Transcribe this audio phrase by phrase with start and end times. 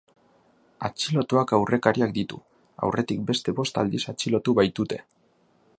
[0.87, 2.39] Atxilotuak aurrekariak ditu,
[2.87, 5.03] aurretik beste bost aldiz atxilotu baitute.